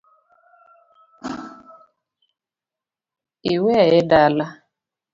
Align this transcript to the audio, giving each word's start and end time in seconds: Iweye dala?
Iweye 3.53 3.99
dala? 4.09 4.45